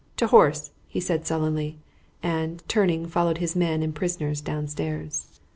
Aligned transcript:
"To 0.17 0.25
horse!" 0.25 0.71
he 0.87 0.99
said 0.99 1.27
sullenly, 1.27 1.77
and, 2.23 2.63
turning, 2.67 3.05
followed 3.05 3.37
his 3.37 3.55
men 3.55 3.83
and 3.83 3.93
prisoners 3.93 4.41
downstairs. 4.41 5.39